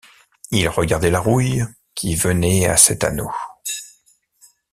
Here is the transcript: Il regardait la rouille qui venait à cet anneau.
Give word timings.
Il 0.49 0.67
regardait 0.67 1.11
la 1.11 1.19
rouille 1.19 1.63
qui 1.93 2.15
venait 2.15 2.65
à 2.65 2.75
cet 2.75 3.03
anneau. 3.03 3.29